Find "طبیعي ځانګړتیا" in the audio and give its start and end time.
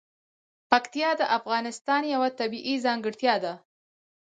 2.39-3.35